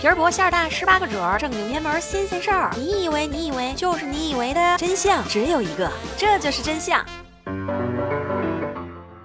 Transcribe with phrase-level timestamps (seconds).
[0.00, 2.70] 皮儿薄馅儿大，十八个褶儿，正经偏门新鲜事儿。
[2.74, 7.04] 你以为你以为就是你以为的真相只有一个，这就是真相。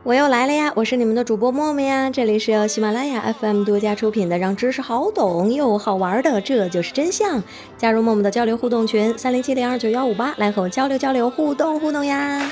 [0.04, 0.70] 我又来了呀！
[0.76, 7.42] 我是你们的主播默默呀，这里是由喜马拉雅 FM 独家出品的，让知识好懂又好玩的，这就是真相。
[7.78, 12.52] 加入默默的交流互动群三零七零二九幺五八，来和我交流交流，互动互动呀！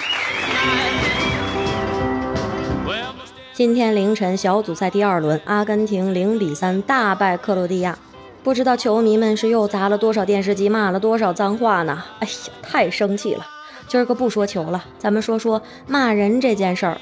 [3.52, 7.96] 今天凌晨小组赛第二轮，阿根廷零比三大败克罗地亚，
[8.44, 12.04] 不知道球迷们是又砸了多少电视机，骂了多少脏话呢？
[12.20, 13.48] 哎呀，太生气了！
[13.88, 16.98] 今儿个不说球了，咱们说说骂人这件事儿。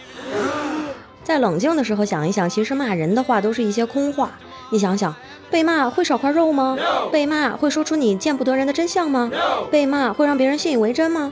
[1.24, 4.32] 在冷静的时候想一想，其实骂人的话都是一些空话。
[4.72, 5.14] 你想想，
[5.50, 6.78] 被骂会少块肉吗？
[7.12, 9.30] 被骂会说出你见不得人的真相吗？
[9.70, 11.32] 被骂会让别人信以为真吗？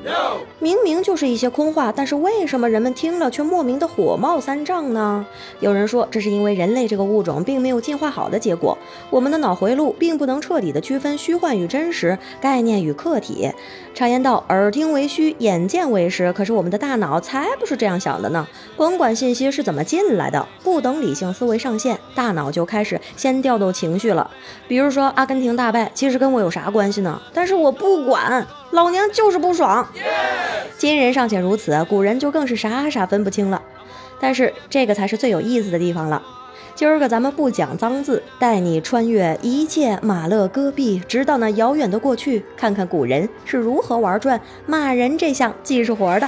[0.59, 5.25] 明明就是一些空话，但是为什么人们听了却莫名的火冒三丈呢？
[5.61, 8.77] 有人说，这是因为人类这个物种并没有进化好的结果，
[9.09, 13.49] 我们的脑回路并不能彻底的区分虚幻与真实、概念与客体。
[13.95, 16.31] 常言道，耳听为虚，眼见为实。
[16.33, 18.45] 可是我们的大脑才不是这样想的呢。
[18.75, 24.27] 甭管信息是怎么进来的，不等理性思维上线，大脑就开始先先调动情绪了。
[24.67, 27.21] 比如说阿根廷大败，其实跟我有啥关系呢？
[27.31, 29.87] 但是我不管，老娘就是不爽。
[30.79, 33.61] 今人尚且如此，古人就更是傻傻分不清了。
[34.19, 36.19] 但是这个才是最有意思的地方了。
[36.73, 46.27] 今儿个咱们不讲脏字，带你穿越一切马勒戈壁，直到那遥远的过去，看看古人是如何玩转骂人这项技术活的。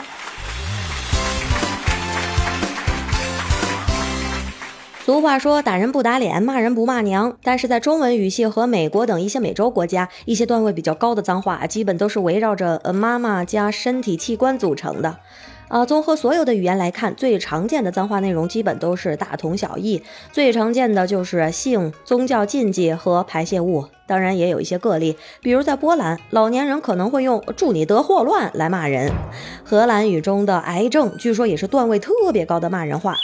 [5.12, 7.36] 俗话说，打人不打脸，骂人不骂娘。
[7.44, 15.18] 但是在中文语系和美国等一些美洲国家，一些段位比较高的脏话，基本都是围绕着呃妈妈加身体器官组成的。
[15.68, 20.02] 啊，综合所有的语言来看，最常见的脏话内容基本都是大同小异。
[20.32, 29.12] 最常见的就是性、宗教禁忌和排泄物，当然也有一些个例，比如在波兰，老年人可能会用“祝你得霍乱”来骂人。
[29.66, 33.18] 荷兰语中的“癌症”据说也是段位特别高的骂人话。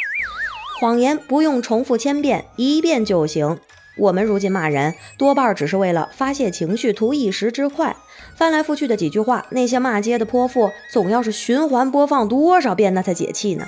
[0.80, 3.60] 谎言不用重复千遍，一遍就行。
[3.98, 7.96] 我们如今骂人，多半只是为了发泄情绪，图一时之快。
[8.36, 13.66] 翻来覆去的几句话，那些骂街的泼妇总要是循环播放多少遍，那才解气呢？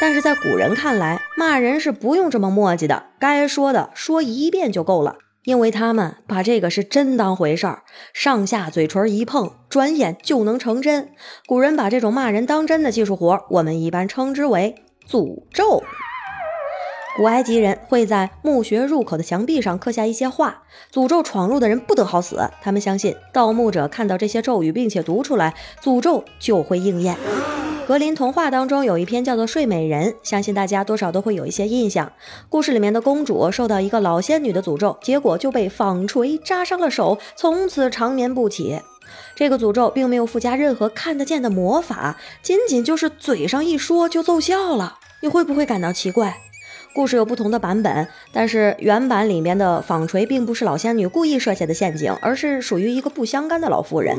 [0.00, 7.82] 但是在古人看来，骂人是不用这么磨叽的，该说的说一遍就够了，因为他们把这个是真当回事儿，
[8.14, 11.10] 上下嘴唇一碰，转眼就能成真。
[11.46, 14.74] 古人把这种骂人当真的技术活，我们一般称之为
[15.08, 15.82] 诅咒。
[17.16, 22.48] 古埃及人会在墓穴入口的墙壁上刻下一些话，诅咒闯入的人不得好死。
[22.62, 27.16] 他们相信盗墓者看到这些咒语，并且读出来，诅咒就会应验。
[27.88, 32.12] 格林童话当中有一篇叫做《睡美人》，相信大家多少都会有一些印象。
[32.50, 38.80] 故事里面的公主受到一个老仙女的诅咒，结果就被纺锤扎伤了手，从此长眠不起。
[39.38, 44.98] 这个诅咒并没有附加任何看得见的魔法，仅仅就是嘴上一说就奏效了。
[45.22, 46.38] 你会不会感到奇怪？
[46.92, 54.18] 故事有不同的版本，但是原版里面的纺锤并不是老仙女故意设下的陷阱，而是属于一个不相干的老妇人。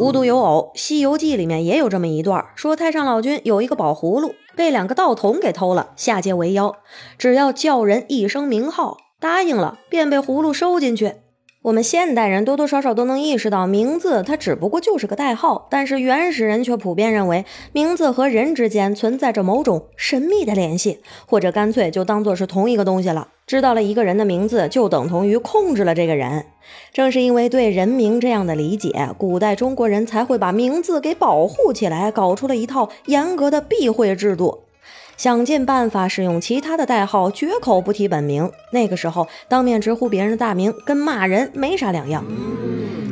[0.00, 6.74] 无独有偶，《西游记》里面也有这么一段，说太上老君有一个宝葫芦，被两个道童给偷了，下界为妖，
[7.16, 11.12] 只要叫人一声名号，答应了便被葫芦收进去。
[11.62, 23.28] 我们现代人多多少少都能意识到，名字它只不过就是个代号，但是原始人却普遍认为，名字和人之间存在着某种神秘的联系，或者干脆就当做是同一个东西了。
[23.46, 26.46] 知道了一个人的名字，就等同于控制了这个人。
[26.94, 34.60] 正是因为对人名这样的理解，古代中国人才会把名字给保护起来，搞出了一套严格的避讳制度。
[35.20, 38.50] 想尽办法使用其他的代号，绝口不提本名。
[38.72, 42.24] 那个时候，当面直呼别人的大名，跟骂人没啥两样。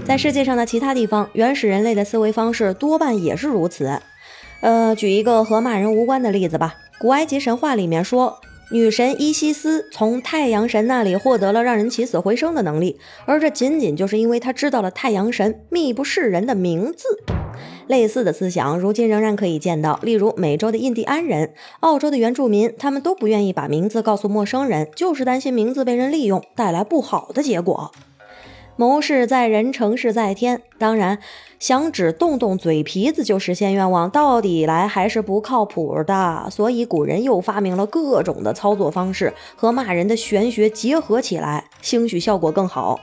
[0.06, 4.00] 在世界上的其他地方，原始人类的思维方式多半也是如此。
[4.62, 6.76] 呃，举一个和骂人无关的例子吧。
[6.98, 8.40] 古埃及神话里面说，
[8.72, 17.22] 女神伊西斯从太阳神那里获得了让人起死回生的能力，而这仅仅就是因为她知道了太阳神秘不示人的名字。
[17.88, 19.98] 类似的思想，如今仍然可以见到。
[20.02, 27.90] 例如，美洲的印第安人、澳洲的原住民，他们都不愿意把名字告诉陌生人，就是担心名字被人利用，带来不好的结果。
[28.76, 30.62] 谋事在人，成事在天。
[30.78, 31.18] 当然，
[31.58, 36.46] 想只动动嘴皮子就实现愿望，到底来还是不靠谱的。
[36.48, 43.00] 所以，古人又发明了各种的操作方式，和骂人的玄学结合起来，兴许效果更好。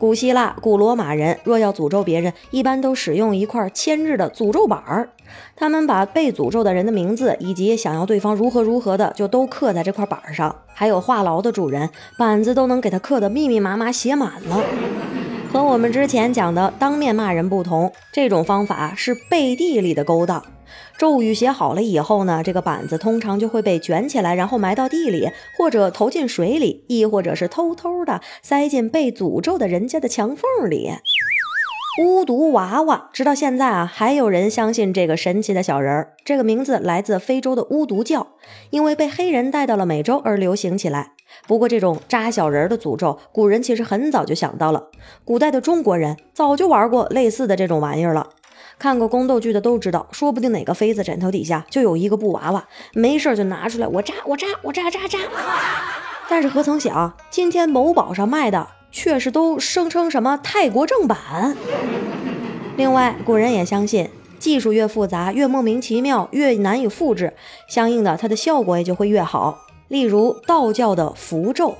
[0.00, 5.10] 古希腊、古罗马人若要诅咒别人，一般都使用一块铅制的诅咒板儿。
[5.54, 10.56] 他们把被诅咒的人的名字以及想要对方如何如何的，就都刻在这块板上。
[10.72, 14.64] 还有话痨的主人，板子都能给他刻得密密麻麻写满了。
[15.52, 20.42] 和我们之前讲的当面骂人不同，这种方法是背地里的勾当。
[20.98, 30.90] 咒语写好了以后呢，这个板子通常就会被卷起来，然后埋到地里，或者投进水里，亦或者是偷偷的塞进被诅咒的人家的墙缝里。
[32.00, 36.14] 巫毒娃娃，直到现在啊，还有人相信这个神奇的小人儿。
[36.24, 38.28] 这个名字来自非洲的巫毒教，
[38.70, 41.12] 因为被黑人带到了美洲而流行起来。
[41.46, 44.88] 不过，这种扎小人的诅咒，古人其实很早就想到了。
[45.24, 48.28] 古代的中国人早就玩过类似的这种玩意儿了。
[48.80, 55.18] 看过宫斗剧的都知道，说不定哪个妃子枕头底下就有一个布娃娃，没事就拿出来我扎我扎我扎扎扎。
[56.28, 58.66] 但是何曾想，今天某宝上卖的。
[58.92, 61.56] 却是都声称什么泰国正版。
[62.76, 64.10] 另外，古人也相信，
[64.40, 67.32] 技术越复杂、越莫名其妙、越难以复制，
[67.68, 69.60] 相应的它的效果也就会越好。
[69.86, 71.76] 例如道教的符咒，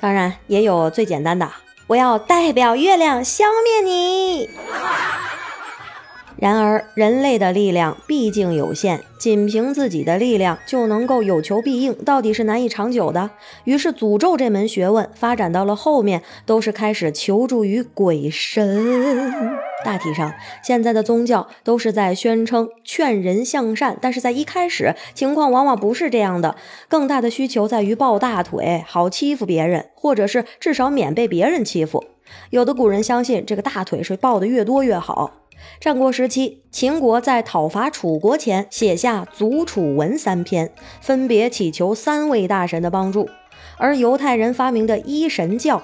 [0.00, 1.46] 当然也有最简单的，
[1.88, 4.48] 我要代表月亮消灭你。
[6.44, 13.30] 然而，人类的力量毕竟有限，仅凭自己的力量就能够有求必应，到底是难以长久的。
[13.64, 18.84] 于是，诅咒这门学问发展到了后面，都是开始求助于鬼神。
[19.86, 26.56] 大体上，现在的宗教都是在宣称劝人向善，但是在一开始，情况往往不是这样的。
[26.88, 32.04] 更大的需求在于抱大腿，好欺负别人，或者是至少免被别人欺负。
[32.50, 35.32] 有的古人相信，这个大腿是抱得越多越好。
[35.80, 43.28] 战国时期，秦国在讨伐楚国前写下《祖楚文》三篇，分别祈求三位大神的帮助。
[43.76, 45.82] 而犹太人发明的一神教，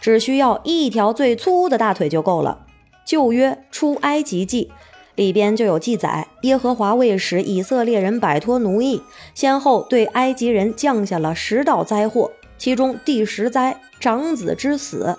[0.00, 2.66] 只需要一条最粗的大腿就够了。
[3.04, 4.70] 旧约出埃及记
[5.14, 9.02] 里边就有记载，耶和华为使以色列人摆脱奴役，
[9.34, 15.16] 先后对埃及人降下了十道灾祸，其中第十灾长子之死，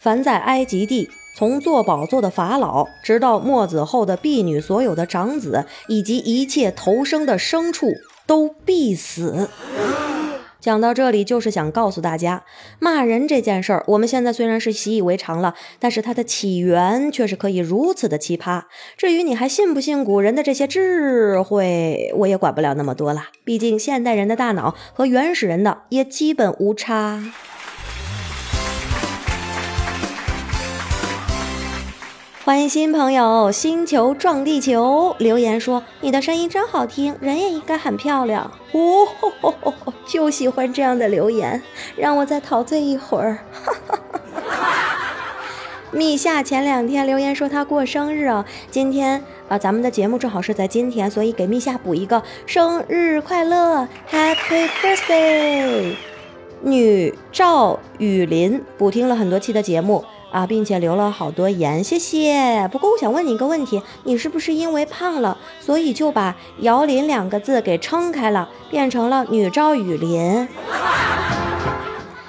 [0.00, 1.10] 凡在埃及地。
[1.36, 7.92] 从做宝座的法老，直到末子后的婢女，所有的长子以及一切投生的牲畜
[8.26, 9.50] 都必死。
[10.58, 12.44] 讲到这里，就是想告诉大家，
[12.78, 18.62] 骂人这件事儿，我们现在虽然是习以为常了，但是它的起源却是可以如此的奇葩。
[18.96, 23.24] 至于你还信不信古人的这些智慧，我也管不了那么多了。
[23.44, 27.22] 毕竟现代人的大脑和原始人的也基本无差。
[32.46, 39.74] 欢迎新朋友星球撞地球留言说：“你的声音真好听，人也应该很漂亮 哦。”
[40.06, 41.60] 就喜欢这样的留言，
[41.96, 43.40] 让我再陶醉一会儿。
[45.90, 55.96] 蜜夏前两天留言说他过生日啊，今天啊咱们的节目正好是在今天，所以给蜜夏补一个生日快乐，Happy Birthday！
[56.60, 60.04] 女赵雨林补听了很多期的节目。
[60.30, 62.68] 啊，并且留了好多言，谢谢。
[62.70, 70.48] 不过我想问你一个问题，你是不是因为胖了，所以就把姚林两个字给撑开了，变成了女赵雨林？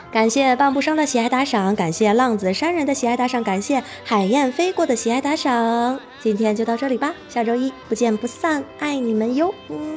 [0.09, 5.99] 感谢半步生的喜爱打赏，感谢浪子山人的喜爱打赏，感谢海燕飞过的喜爱打赏。
[6.21, 9.53] 今天就到这里吧，下周一不见不散，爱你们哟。
[9.69, 9.96] 嗯。